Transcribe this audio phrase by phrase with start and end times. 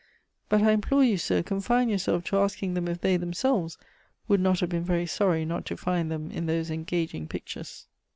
[0.49, 3.77] But I implore you, Sir, confine yourself to asking them if they themselves
[4.27, 7.85] would not have been very sorry not to find them in those engaging pictures.